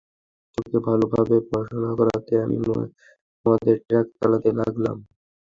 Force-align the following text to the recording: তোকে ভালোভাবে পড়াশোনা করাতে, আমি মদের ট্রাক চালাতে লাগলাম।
তোকে 0.55 0.77
ভালোভাবে 0.87 1.35
পড়াশোনা 1.49 1.91
করাতে, 1.99 2.33
আমি 2.43 2.57
মদের 3.45 3.77
ট্রাক 3.87 4.07
চালাতে 4.17 4.49
লাগলাম। 4.59 4.97